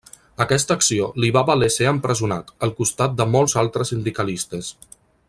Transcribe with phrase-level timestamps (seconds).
[0.45, 4.73] Aquesta acció li va valer ser empresonat, al costat de molts altres sindicalistes.